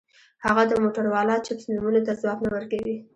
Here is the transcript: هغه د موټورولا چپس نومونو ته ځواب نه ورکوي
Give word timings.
هغه 0.45 0.63
د 0.69 0.73
موټورولا 0.83 1.35
چپس 1.45 1.65
نومونو 1.73 2.01
ته 2.05 2.11
ځواب 2.21 2.37
نه 2.43 2.49
ورکوي 2.55 2.95